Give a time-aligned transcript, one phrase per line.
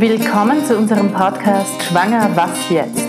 [0.00, 3.08] Willkommen zu unserem Podcast Schwanger, was jetzt?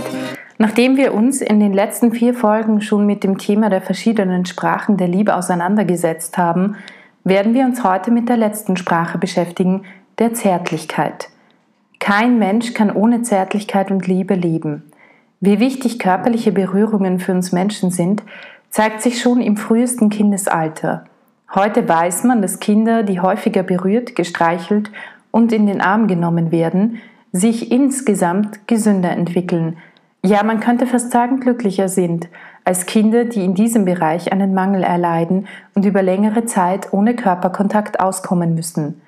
[0.57, 4.97] Nachdem wir uns in den letzten vier Folgen schon mit dem Thema der verschiedenen Sprachen
[4.97, 6.77] der Liebe auseinandergesetzt haben,
[7.23, 9.83] werden wir uns heute mit der letzten Sprache beschäftigen,
[10.17, 11.29] der Zärtlichkeit.
[11.99, 14.91] Kein Mensch kann ohne Zärtlichkeit und Liebe leben.
[15.41, 18.23] Wie wichtig körperliche Berührungen für uns Menschen sind,
[18.71, 21.05] zeigt sich schon im frühesten Kindesalter.
[21.53, 24.89] Heute weiß man, dass Kinder, die häufiger berührt, gestreichelt
[25.31, 26.99] und in den Arm genommen werden,
[27.31, 29.77] sich insgesamt gesünder entwickeln.
[30.23, 32.27] Ja, man könnte fast sagen, glücklicher sind
[32.65, 37.99] als Kinder, die in diesem Bereich einen Mangel erleiden und über längere Zeit ohne Körperkontakt
[37.99, 39.01] auskommen müssen.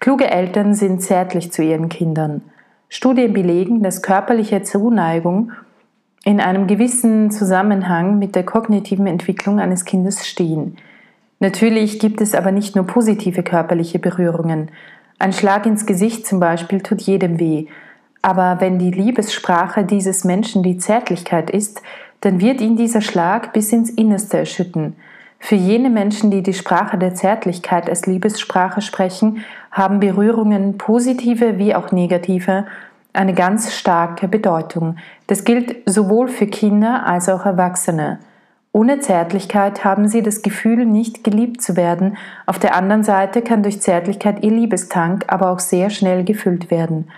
[0.00, 2.42] Kluge Eltern sind zärtlich zu ihren Kindern.
[2.88, 5.52] Studien belegen, dass körperliche Zuneigung
[6.24, 10.76] in einem gewissen Zusammenhang mit der kognitiven Entwicklung eines Kindes stehen.
[11.38, 14.70] Natürlich gibt es aber nicht nur positive körperliche Berührungen.
[15.18, 17.66] Ein Schlag ins Gesicht zum Beispiel tut jedem weh.
[18.22, 21.80] Aber wenn die Liebessprache dieses Menschen die Zärtlichkeit ist,
[22.20, 24.96] dann wird ihn dieser Schlag bis ins Innerste erschütten.
[25.38, 31.74] Für jene Menschen, die die Sprache der Zärtlichkeit als Liebessprache sprechen, haben Berührungen positive wie
[31.74, 32.66] auch negative
[33.12, 34.96] eine ganz starke Bedeutung.
[35.26, 38.18] Das gilt sowohl für Kinder als auch Erwachsene.
[38.76, 42.18] Ohne Zärtlichkeit haben sie das Gefühl, nicht geliebt zu werden.
[42.44, 47.08] Auf der anderen Seite kann durch Zärtlichkeit ihr Liebestank aber auch sehr schnell gefüllt werden.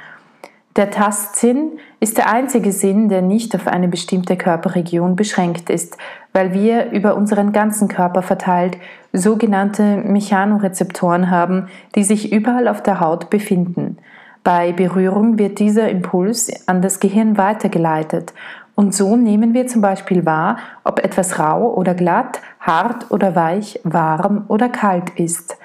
[0.77, 5.97] Der Tastsinn ist der einzige Sinn, der nicht auf eine bestimmte Körperregion beschränkt ist,
[6.33, 8.79] weil wir über unseren ganzen Körper verteilt
[9.13, 13.99] sogenannte Mechanorezeptoren haben, die sich überall auf der Haut befinden.
[14.45, 18.33] Bei Berührung wird dieser Impuls an das Gehirn weitergeleitet
[18.79, 23.81] und so nehmen wir zum Beispiel wahr, ob etwas rau oder glatt, hart oder weich,
[23.83, 25.57] warm oder kalt ist.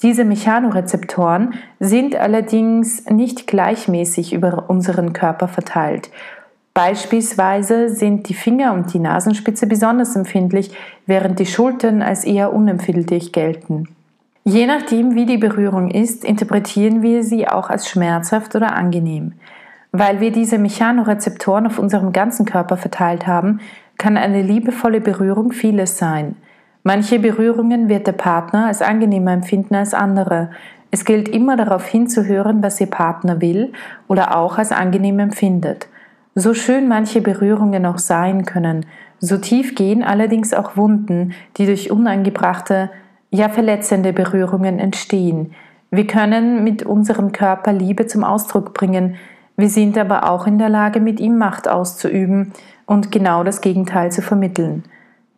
[0.00, 6.10] Diese Mechanorezeptoren sind allerdings nicht gleichmäßig über unseren Körper verteilt.
[6.72, 10.70] Beispielsweise sind die Finger und die Nasenspitze besonders empfindlich,
[11.04, 13.88] während die Schultern als eher unempfindlich gelten.
[14.44, 19.32] Je nachdem, wie die Berührung ist, interpretieren wir sie auch als schmerzhaft oder angenehm.
[19.92, 23.60] Weil wir diese Mechanorezeptoren auf unserem ganzen Körper verteilt haben,
[23.98, 26.36] kann eine liebevolle Berührung vieles sein.
[26.82, 30.50] Manche Berührungen wird der Partner als angenehmer empfinden als andere.
[30.90, 33.72] Es gilt immer darauf hinzuhören, was Ihr Partner will
[34.08, 35.88] oder auch als angenehm empfindet.
[36.34, 38.86] So schön manche Berührungen auch sein können,
[39.20, 42.90] so tief gehen allerdings auch Wunden, die durch unangebrachte,
[43.30, 45.52] ja verletzende Berührungen entstehen.
[45.90, 49.16] Wir können mit unserem Körper Liebe zum Ausdruck bringen,
[49.56, 52.52] wir sind aber auch in der Lage, mit ihm Macht auszuüben
[52.86, 54.84] und genau das Gegenteil zu vermitteln.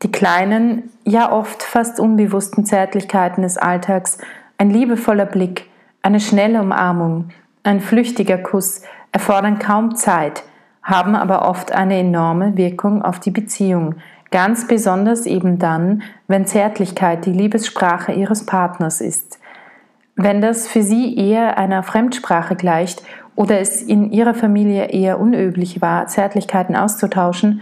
[0.03, 4.19] Die kleinen, ja oft fast unbewussten Zärtlichkeiten des Alltags,
[4.59, 5.69] ein liebevoller Blick,
[6.03, 7.31] eine schnelle Umarmung,
[7.63, 8.83] ein flüchtiger Kuss
[9.13, 10.45] erfordern kaum Zeit,
[10.83, 13.97] haben aber oft eine enorme Wirkung auf die Beziehung,
[14.31, 19.39] ganz besonders eben dann, wenn Zärtlichkeit die Liebessprache ihres Partners ist.
[20.17, 23.03] Wenn das für sie eher einer Fremdsprache gleicht
[23.37, 27.61] oder es in ihrer Familie eher unüblich war, Zärtlichkeiten auszutauschen,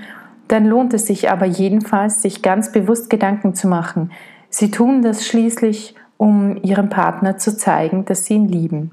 [0.48, 4.10] dann lohnt es sich aber jedenfalls, sich ganz bewusst Gedanken zu machen.
[4.50, 8.90] Sie tun das schließlich, um ihrem Partner zu zeigen, dass sie ihn lieben.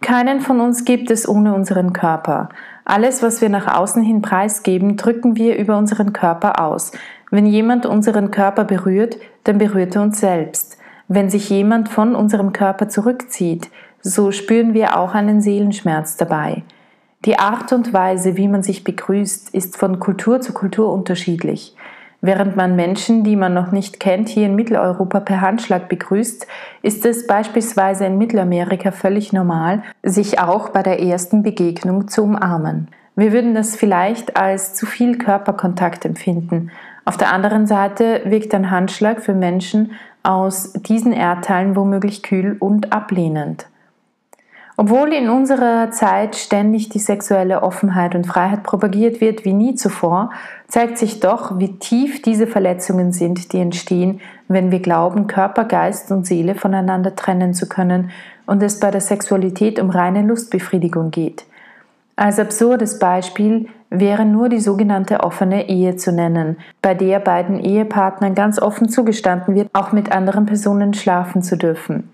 [0.00, 2.48] Keinen von uns gibt es ohne unseren Körper.
[2.84, 6.92] Alles, was wir nach außen hin preisgeben, drücken wir über unseren Körper aus.
[7.30, 10.78] Wenn jemand unseren Körper berührt, dann berührt er uns selbst.
[11.08, 13.68] Wenn sich jemand von unserem Körper zurückzieht,
[14.06, 16.62] so spüren wir auch einen Seelenschmerz dabei.
[17.24, 21.74] Die Art und Weise, wie man sich begrüßt, ist von Kultur zu Kultur unterschiedlich.
[22.20, 26.46] Während man Menschen, die man noch nicht kennt, hier in Mitteleuropa per Handschlag begrüßt,
[26.82, 32.88] ist es beispielsweise in Mittelamerika völlig normal, sich auch bei der ersten Begegnung zu umarmen.
[33.16, 36.70] Wir würden das vielleicht als zu viel Körperkontakt empfinden.
[37.04, 39.92] Auf der anderen Seite wirkt ein Handschlag für Menschen
[40.22, 43.66] aus diesen Erdteilen womöglich kühl und ablehnend.
[44.78, 50.30] Obwohl in unserer Zeit ständig die sexuelle Offenheit und Freiheit propagiert wird wie nie zuvor,
[50.68, 56.12] zeigt sich doch, wie tief diese Verletzungen sind, die entstehen, wenn wir glauben, Körper, Geist
[56.12, 58.10] und Seele voneinander trennen zu können
[58.44, 61.46] und es bei der Sexualität um reine Lustbefriedigung geht.
[62.14, 68.34] Als absurdes Beispiel wäre nur die sogenannte offene Ehe zu nennen, bei der beiden Ehepartnern
[68.34, 72.10] ganz offen zugestanden wird, auch mit anderen Personen schlafen zu dürfen.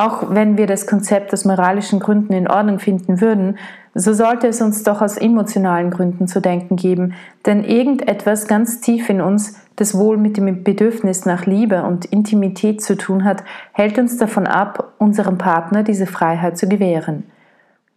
[0.00, 3.58] Auch wenn wir das Konzept aus moralischen Gründen in Ordnung finden würden,
[3.92, 7.12] so sollte es uns doch aus emotionalen Gründen zu denken geben,
[7.44, 12.80] denn irgendetwas ganz tief in uns, das wohl mit dem Bedürfnis nach Liebe und Intimität
[12.80, 17.24] zu tun hat, hält uns davon ab, unserem Partner diese Freiheit zu gewähren.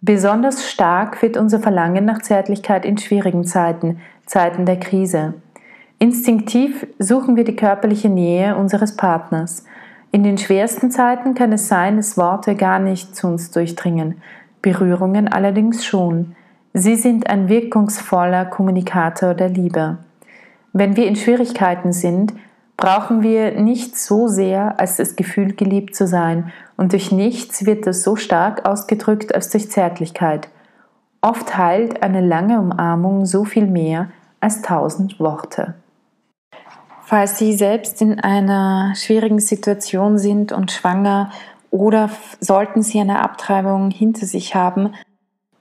[0.02, 5.36] Besonders stark wird unser Verlangen nach Zärtlichkeit in schwierigen Zeiten, Zeiten der Krise.
[6.00, 9.64] Instinktiv suchen wir die körperliche Nähe unseres Partners.
[10.14, 14.22] In den schwersten Zeiten kann es sein, dass Worte gar nicht zu uns durchdringen,
[14.62, 16.36] Berührungen allerdings schon.
[16.72, 19.98] Sie sind ein wirkungsvoller Kommunikator der Liebe.
[20.72, 22.32] Wenn wir in Schwierigkeiten sind,
[22.78, 27.88] brauchen wir nicht so sehr als das Gefühl, geliebt zu sein, und durch nichts wird
[27.88, 30.48] das so stark ausgedrückt als durch Zärtlichkeit.
[31.22, 35.74] Oft heilt eine lange Umarmung so viel mehr als tausend Worte.
[37.14, 41.32] Falls Sie selbst in einer schwierigen Situation sind und schwanger
[41.70, 44.96] oder sollten Sie eine Abtreibung hinter sich haben,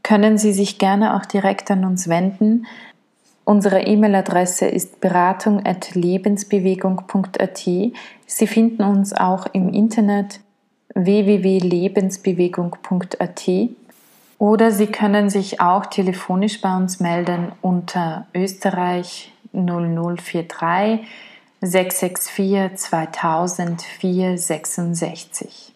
[0.02, 2.64] können Sie sich gerne auch direkt an uns wenden.
[3.44, 7.58] Unsere E-Mail-Adresse ist beratung.lebensbewegung.at.
[7.58, 10.40] Sie finden uns auch im Internet
[10.94, 13.50] www.lebensbewegung.at
[14.38, 21.00] oder Sie können sich auch telefonisch bei uns melden unter Österreich 0043
[21.64, 25.72] 664 2000 466.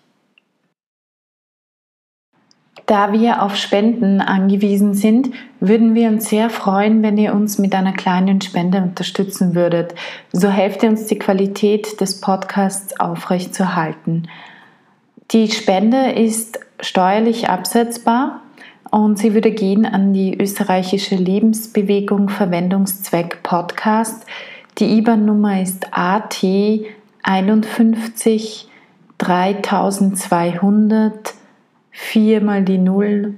[2.86, 5.30] Da wir auf Spenden angewiesen sind,
[5.60, 9.94] würden wir uns sehr freuen, wenn ihr uns mit einer kleinen Spende unterstützen würdet.
[10.32, 14.28] So helft ihr uns, die Qualität des Podcasts aufrechtzuerhalten.
[15.30, 18.42] Die Spende ist steuerlich absetzbar
[18.90, 24.24] und sie würde gehen an die österreichische Lebensbewegung Verwendungszweck Podcast.
[24.78, 26.44] Die IBAN-Nummer ist AT
[27.22, 28.68] 51
[29.16, 31.32] 3200
[31.90, 33.32] 4 mal die 0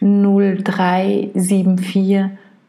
[0.00, 2.24] 0374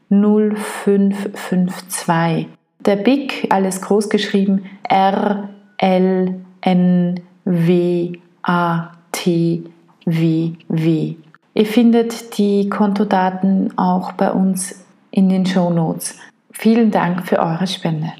[0.09, 2.47] 0552.
[2.79, 9.65] Der BIC, alles groß geschrieben, R L N W A T
[10.05, 11.15] W W.
[11.55, 16.17] Ihr findet die Kontodaten auch bei uns in den Show Notes.
[16.53, 18.13] Vielen Dank für eure Spende.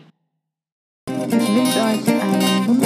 [1.07, 2.82] Ich wünsche euch einen